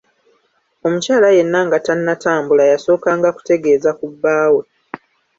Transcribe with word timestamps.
Omukyala 0.85 1.27
yenna 1.37 1.59
nga 1.67 1.77
tannatambula 1.85 2.63
yasookanga 2.71 3.29
kutegeeza 3.35 3.91
ku 3.99 4.05
bbaawe. 4.11 4.61